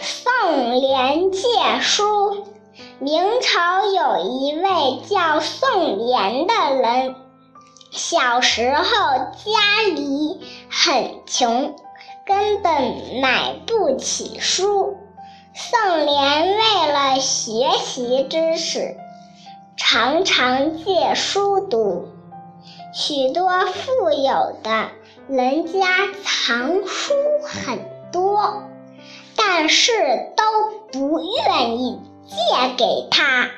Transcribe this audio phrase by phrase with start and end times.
[0.00, 2.46] 宋濂借书。
[3.00, 7.14] 明朝有一位叫宋濂的人，
[7.90, 11.74] 小时候家里很穷，
[12.26, 12.72] 根本
[13.22, 14.96] 买不起书。
[15.54, 18.96] 宋濂为了学习知识，
[19.76, 22.08] 常常借书读。
[22.92, 24.88] 许多富有的
[25.28, 25.88] 人家
[26.24, 27.12] 藏书
[27.44, 27.78] 很
[28.12, 28.62] 多，
[29.50, 29.92] 但是
[30.36, 30.44] 都
[30.92, 32.36] 不愿意借
[32.76, 33.48] 给他。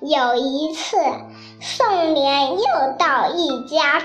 [0.00, 0.96] 有一次，
[1.60, 4.04] 宋濂又到一家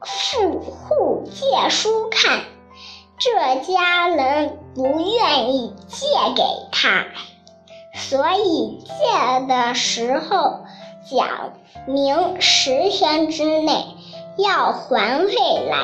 [0.00, 2.40] 富户借书看，
[3.16, 7.06] 这家人不愿意借给他，
[7.94, 10.64] 所以借的时候
[11.08, 11.52] 讲
[11.86, 13.84] 明十天之内。
[14.38, 15.30] 要还回
[15.68, 15.76] 来，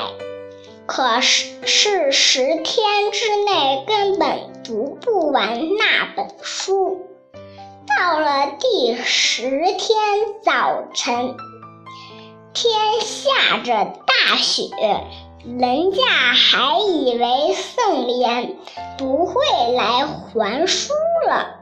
[0.87, 4.28] 可是是十天之内根本
[4.69, 7.07] 读不完那本书。
[7.87, 9.99] 到了第十天
[10.45, 11.35] 早晨，
[12.53, 13.73] 天下着
[14.05, 14.69] 大雪，
[15.43, 16.03] 人家
[16.35, 18.57] 还以为宋濂
[18.99, 19.35] 不会
[19.75, 20.93] 来还书
[21.27, 21.55] 了。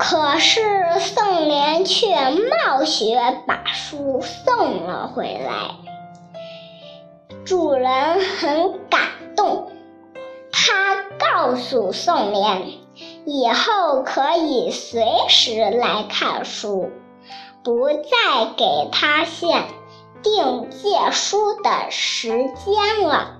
[0.00, 5.76] 可是宋濂却冒雪把书送了回来，
[7.44, 9.00] 主人很感
[9.36, 9.70] 动，
[11.48, 12.74] 告诉宋濂，
[13.24, 16.90] 以后可以随时来看书，
[17.64, 19.64] 不再给他限
[20.22, 23.37] 定借书的时间了。